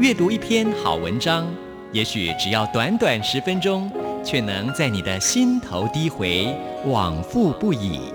[0.00, 1.44] 阅读一篇好文章，
[1.90, 3.90] 也许只要短短十分钟，
[4.24, 6.54] 却能在你的心头低回，
[6.86, 8.12] 往复不已。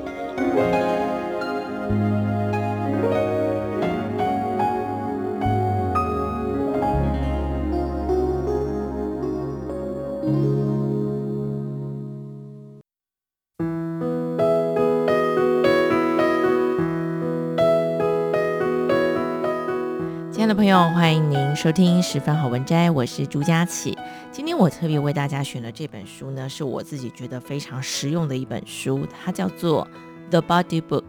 [20.44, 23.98] 亲爱的朋友，欢迎您收听十分好文摘，我是朱佳琪。
[24.30, 29.88] 今天我特别为大家选的这本书呢，是我自己觉得非常实用的一本书，它叫做
[30.30, 31.00] 《The Body Book》，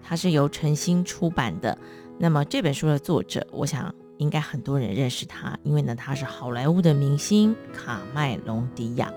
[0.00, 1.76] 它是由晨星出版的。
[2.20, 9.12] 那么这本书的作者，我想应该很多人认识他，因为呢，他是好莱坞的明星卡麦隆迪亚。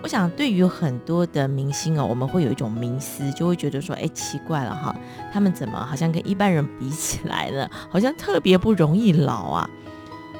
[0.00, 4.94] 我想，对于很多的明星哦，我们会有一种迷思，就会觉得说，哎，奇怪了哈，
[5.32, 9.70] 他们怎么好像跟一般人比起来了，好像特别不容易老啊？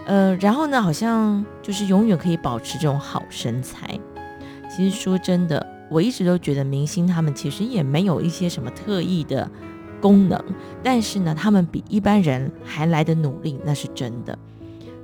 [0.07, 3.99] 呃，然后呢，好像就是永远可以保持这种好身材。
[4.71, 9.51] 其实说真的，我一直都觉得明星他们其实也没有一些什么特异的
[10.01, 10.43] 功能，
[10.83, 14.39] 但是呢，他们比一般人还来得努力，那是真的。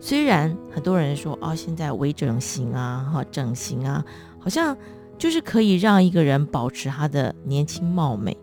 [0.01, 4.05] 虽然很多人说，哦，现在微整形啊，哈，整形啊。
[4.45, 4.77] 好像
[5.17, 8.37] 就是可以让一个人保持他的年轻貌美，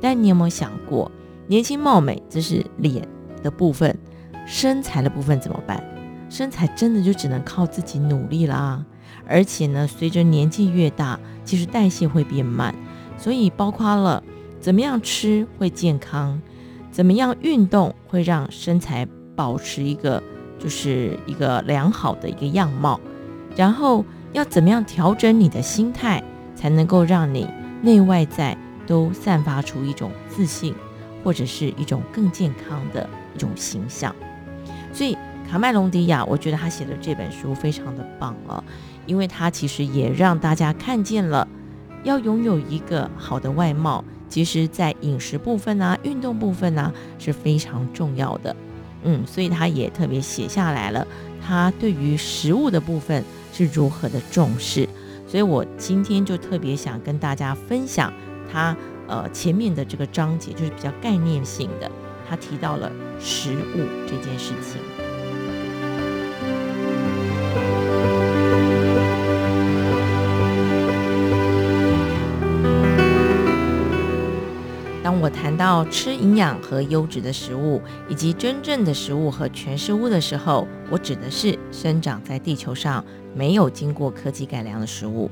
[0.00, 1.10] 但你有没有想过，
[1.48, 3.04] 年轻貌美这是脸
[3.42, 3.98] 的部分，
[4.46, 5.84] 身材的部分怎么办？
[6.28, 8.86] 身材真的就只能靠自己努力啦。
[9.26, 12.72] 而且呢，随着年纪越大，其实代谢会变慢，
[13.18, 14.22] 所以包括了
[14.60, 16.40] 怎么样吃会健康，
[16.92, 19.04] 怎么样运动会让身材
[19.34, 20.22] 保持一个
[20.60, 23.00] 就是一个良好的一个样貌，
[23.56, 24.04] 然后。
[24.32, 26.22] 要怎么样调整你的心态，
[26.54, 27.48] 才能够让你
[27.82, 30.72] 内外在都散发出一种自信，
[31.24, 34.14] 或者是一种更健康的一种形象？
[34.92, 35.16] 所以
[35.50, 38.62] 卡麦隆迪亚，我觉得他写的这本书非常的棒啊，
[39.04, 41.46] 因为他其实也让大家看见了，
[42.04, 48.54] 要拥有一个好的外貌，其实在饮食部分啊、运动部分啊是非常重要的。
[49.02, 51.04] 嗯，所以他也特别写下来了，
[51.44, 53.24] 他对于食物的部分。
[53.60, 54.88] 是如何的重视，
[55.26, 58.10] 所以我今天就特别想跟大家分享
[58.50, 58.74] 他
[59.06, 61.90] 呃前面的这个章节，就是比较概念性的，
[62.26, 64.99] 他提到了食物这件事情。
[75.10, 83.04] 当我谈到吃营养和优质的食物，以及真正的食物和全食物的时候，我指的是生长在地球上
[83.34, 85.28] 没有经过科技改良的食物。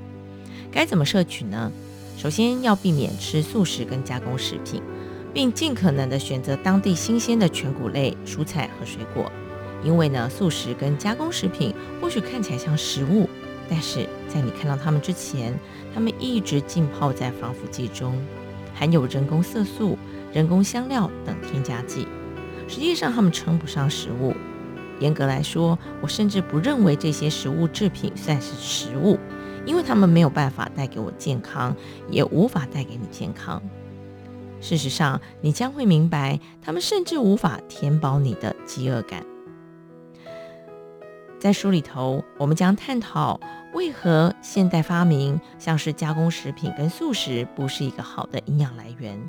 [0.72, 1.70] 该怎么摄取呢？
[2.16, 4.82] 首先要避免吃素食跟加工食品，
[5.32, 9.30] 并尽可能的选择当地新鲜的全谷类蔬菜和水果。
[9.84, 11.72] 因为呢，素食跟加工食品
[12.02, 13.30] 或许看起来像食物，
[13.70, 15.56] 但是在你看到它们之前，
[15.94, 18.20] 它们一直浸泡在防腐剂中。
[18.78, 19.98] 含有人工色素、
[20.32, 22.06] 人工香料等添加剂，
[22.68, 24.32] 实际上它们称不上食物。
[25.00, 29.18] 严格来说，我甚至不认为这些食物制品算是食物，
[29.66, 31.74] 因为它们没有办法带给我健康，
[32.08, 33.60] 也无法带给你健康。
[34.60, 39.24] 事实上，你将会明白，它们甚至无法填饱你的饥饿感。
[41.40, 43.40] 在书里头，我们将探讨
[43.74, 49.20] 为何现代发明像是加工食品跟素食不是一个好的营养来源，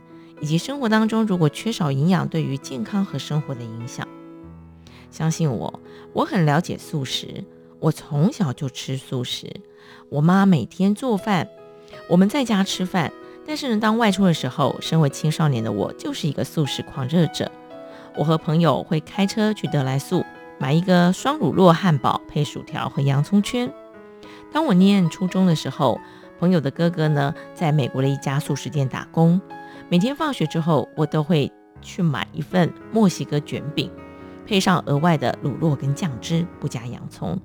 [0.42, 4.08] 以及生活当中如果缺少营养对于健康和生活的影响。
[5.12, 5.80] 相信我，
[6.14, 7.44] 我很了解素食，
[7.80, 9.52] 我从小就吃素食。
[10.10, 11.48] 我妈每天做饭，
[12.08, 13.12] 我们在家吃饭，
[13.46, 17.52] 但是呢，当外出的时候，身为青少年的我就是一个素食狂热者。
[18.16, 20.26] 我和朋友会开车去得来速。
[20.62, 23.72] 买一个双乳酪汉堡配薯条和洋葱圈。
[24.52, 26.00] 当我念初中的时候，
[26.40, 29.40] 朋友的哥哥呢，在美国的一家素食店打工。
[29.90, 31.52] 每天放学之后，我都会
[31.82, 33.92] 去买一份墨西哥卷饼，
[34.46, 37.40] 配上额外的卤肉跟酱汁，不加洋葱。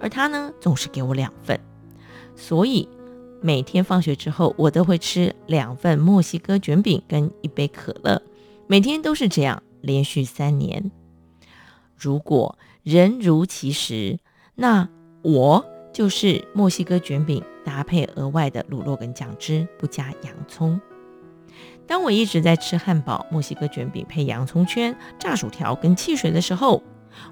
[0.00, 1.58] 而他呢，总是给我两份。
[2.34, 2.88] 所以
[3.40, 8.20] 每天放学之后，我都会吃两份墨西哥卷饼跟一杯可乐。
[8.66, 10.90] 每天都是这样，连续三年。
[11.96, 14.18] 如果人如其实，
[14.54, 14.88] 那
[15.22, 15.64] 我
[15.96, 20.78] 就是墨西哥卷饼搭配额外的乳酪跟酱汁，不加洋葱。
[21.86, 26.82] 当我一直在吃汉堡、墨西哥卷饼配洋葱圈、炸薯条跟汽水的时候，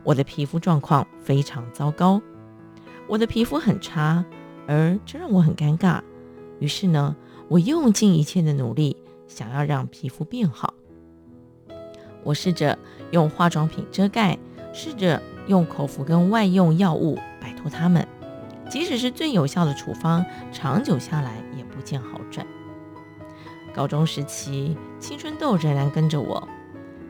[0.02, 2.22] 我的皮肤状况非常糟糕。
[3.06, 4.24] 我的皮肤很差，
[4.66, 6.00] 而这让我很尴尬。
[6.58, 7.14] 于是呢，
[7.48, 8.96] 我用尽一切的努力，
[9.28, 10.72] 想要让皮肤变好。
[12.22, 12.78] 我试着
[13.10, 14.38] 用化妆品遮盖，
[14.72, 18.08] 试着用口服跟外用药物摆脱它们。
[18.68, 22.46] 即使是最有效的处方，长久下来也不见好转。
[23.74, 26.48] 高中时期，青春痘仍然跟着我。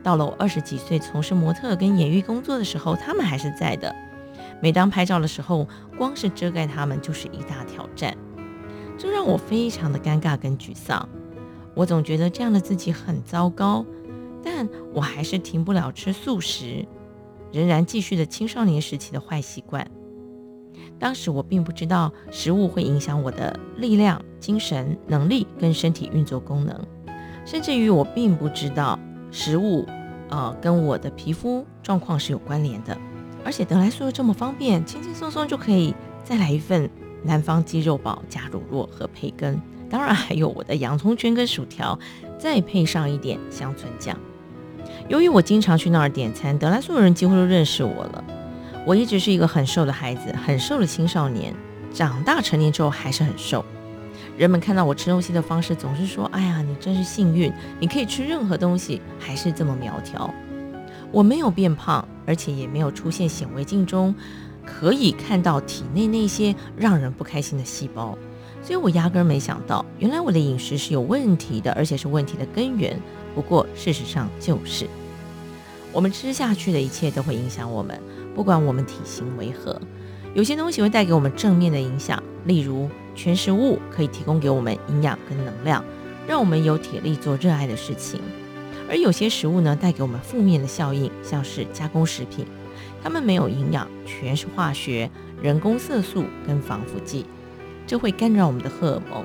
[0.03, 3.95] 到了我二十几岁，从事模特跟演艺工作的时候，他们还是在的。
[4.61, 5.67] 每当拍照的时候，
[5.97, 8.17] 光是遮盖他们就是一大挑战，
[8.99, 11.09] 这让我非常的尴尬跟沮丧。
[11.75, 13.85] 我总觉得这样的自己很糟糕，
[14.43, 16.87] 但我还是停不了吃素食，
[17.53, 19.91] 仍然继续着青少年时期的坏习惯。
[20.99, 26.79] 当时我并不知道食物会影响我的力量、精神、能力跟身体运作功能，
[27.45, 28.99] 甚至于我并不知道
[29.31, 29.87] 食物，
[30.31, 32.97] 呃，跟我的皮肤状况是有关联的。
[33.45, 36.89] 而且得来速这么方便，轻轻松松就可以再来一份
[37.23, 39.61] 南方鸡肉堡加乳酪和培根，
[39.91, 41.99] 当然还有我的洋葱圈跟薯条，
[42.39, 44.19] 再配上一点香椿酱。
[45.09, 48.25] 由于我经常去那儿点餐，得来速的人几乎都认识我了。
[48.87, 51.55] 我一直是一个很瘦的孩子，很瘦的青少年，
[51.91, 53.65] 长大成年之后还是很瘦。
[54.37, 57.51] 人们看到我吃东西的方式，总是说：“哎呀，你真是幸运，
[57.81, 60.33] 你可以吃任何东西，还是这么苗条。”
[61.11, 64.15] 我没有变胖，而且也没有出现显微镜中
[64.67, 68.19] 可以看到体内那些让人不开心的细胞，
[68.63, 73.01] 所以我压根没想到，原来我的饮食是有问题的，而且是问题的根源。
[73.35, 74.87] 不过事实上就是，
[75.91, 77.99] 我们吃下去的一切都会影响我们。
[78.35, 79.81] 不管我们体型为何，
[80.35, 85.85] 有些东西会带给我们正面的影响，例如全食物可以提供给我们营养跟能量，
[86.27, 88.19] 让我们有体力做热爱的事情；
[88.89, 92.45] 而有些食物呢，带给我们负面的效应，像是加工食品，
[93.03, 95.09] 它们没有营养，全是化学、
[95.41, 97.25] 人工色素跟防腐剂，
[97.87, 99.25] 这会干扰我们的荷尔蒙，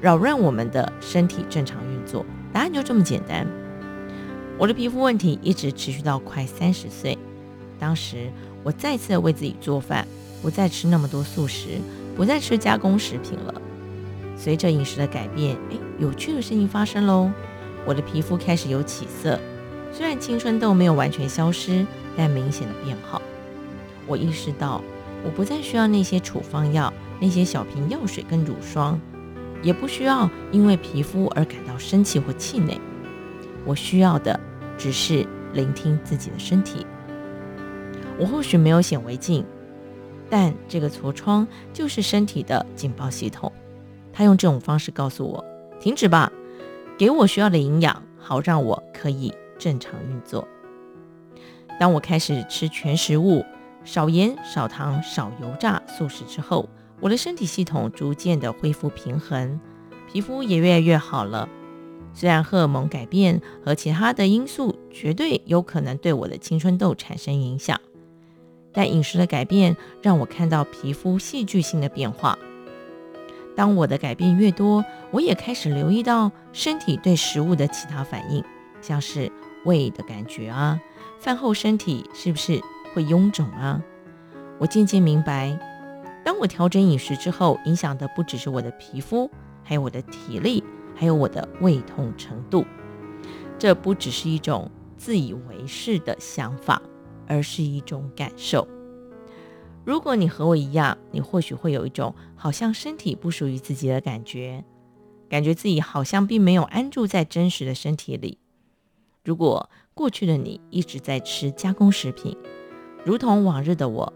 [0.00, 2.24] 扰乱我们的身体正常运作。
[2.52, 3.46] 答案就这么简单。
[4.56, 7.18] 我的皮肤问题一直持续到快三十岁。
[7.78, 8.32] 当时
[8.66, 10.04] 我再次为自己做饭，
[10.42, 11.78] 不再吃那么多素食，
[12.16, 13.54] 不再吃加工食品了。
[14.36, 17.30] 随着饮食的改变，哎，有趣的事情发生喽！
[17.84, 19.38] 我的皮肤开始有起色，
[19.92, 21.86] 虽然青春痘没有完全消失，
[22.16, 23.22] 但明显的变好。
[24.04, 24.82] 我意识到，
[25.24, 28.98] 我不再需要那些处方药、那些小瓶药水跟乳霜，
[29.62, 32.80] 也不需要因为皮肤而感到生气或气馁。
[33.64, 34.40] 我需要的
[34.76, 36.84] 只是聆听自己的身体。
[38.18, 39.44] 我或许没有显微镜，
[40.30, 43.52] 但这个痤疮就是身体的警报系统。
[44.12, 45.44] 他用这种方式告诉我：
[45.78, 46.32] 停止吧，
[46.96, 50.48] 给我需要的营养，好让我可以正常运作。
[51.78, 53.44] 当我开始吃全食物、
[53.84, 56.68] 少盐、少糖、少油炸素食之后，
[57.00, 59.60] 我的身体系统逐渐的恢复平衡，
[60.10, 61.46] 皮肤也越来越好了。
[62.14, 67.78] 虽然荷尔蒙改变和其他的因素绝对有可能对我的青春痘产生影响。
[68.76, 72.38] 但饮食的改变让我看到皮肤戏剧性的变化。
[73.56, 78.44] 当我的改变越多，我也开始留意到身体对食物的其他反应，
[78.82, 79.32] 像是
[79.64, 80.78] 胃的感觉啊，
[81.18, 82.60] 饭后身体是不是
[82.92, 83.82] 会臃肿啊？
[84.58, 85.58] 我渐渐明白，
[86.22, 89.30] 当我调整饮食之后，影响的不只是我的皮肤，
[89.64, 90.62] 还有我的体力，
[90.94, 92.66] 还有我的胃痛程度。
[93.58, 96.82] 这不只是一种自以为是的想法。
[97.26, 98.66] 而是一种感受。
[99.84, 104.64] 如果你和我一样，你或许会有一种好像身体不属于自己的感觉，
[105.28, 108.38] 感觉自己好像并没有安住在真实的身体里。
[109.24, 112.36] 如果过去的你一直在吃加工食品，
[113.04, 114.12] 如同往日的我，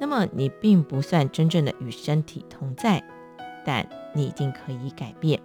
[0.00, 3.02] 那么你并不算真正的与身体同在，
[3.64, 5.40] 但你一定可以改变。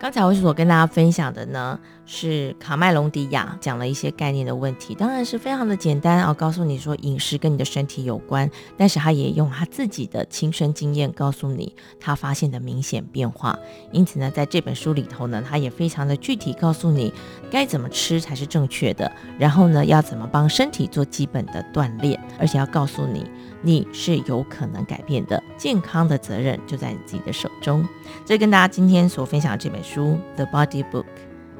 [0.00, 1.76] 刚才我所跟大家分享的呢，
[2.06, 13.58] 是卡麦隆迪亚讲了一些概念的问题，当然是非常的简单啊，告诉你说饮食跟你的身体有关，但是他也用他自己的亲身经验告诉你他发现的明显变化。
[13.90, 17.12] 因此呢，在这本书里头呢，他也非常的具体告诉你
[17.50, 23.28] 该怎么吃才是正确的，然后呢，要怎么帮身体做基本的锻炼，而且要告诉你。
[23.60, 27.84] 你是有可能改变的，健康的责任就在你自己的手中。
[28.24, 31.04] 这跟大家今天所分享的这本书《The Body Book》，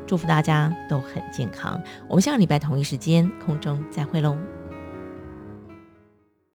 [0.07, 1.81] 祝福大家都很健康。
[2.07, 4.37] 我们下个礼拜同一时间空中再会喽。